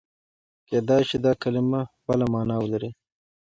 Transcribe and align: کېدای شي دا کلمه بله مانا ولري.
کېدای 0.67 1.01
شي 1.09 1.17
دا 1.25 1.31
کلمه 1.41 1.81
بله 2.07 2.25
مانا 2.33 2.55
ولري. 2.63 2.89